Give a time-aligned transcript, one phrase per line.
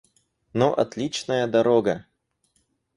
[0.53, 2.07] Но отличная дорога.